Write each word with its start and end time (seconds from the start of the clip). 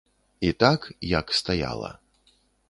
І 0.39 0.49
так, 0.63 0.87
як 1.11 1.33
стаяла. 1.41 1.91